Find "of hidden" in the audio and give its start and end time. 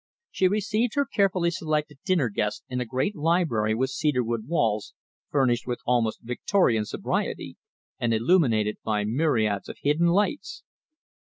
9.69-10.07